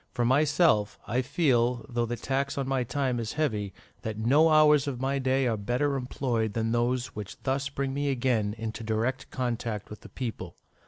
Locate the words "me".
7.93-8.09